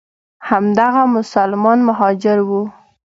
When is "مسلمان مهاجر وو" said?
1.15-2.61